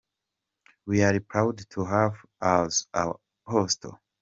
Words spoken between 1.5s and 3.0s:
to have as